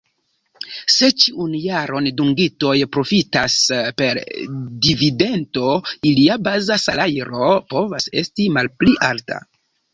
[0.93, 3.59] Se ĉiun jaron dungitoj profitas
[4.03, 4.21] per
[4.87, 5.77] dividendo,
[6.15, 9.43] ilia baza salajro povas esti malpli alta.